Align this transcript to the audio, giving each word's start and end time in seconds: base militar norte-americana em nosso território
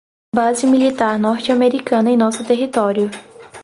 base 0.35 0.65
militar 0.65 1.19
norte-americana 1.19 2.09
em 2.09 2.17
nosso 2.17 2.43
território 2.43 3.07